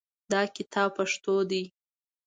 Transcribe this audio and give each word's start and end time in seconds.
دا 0.31 0.41
کتاب 0.55 0.89
پښتو 0.97 1.35
دی 1.49 1.63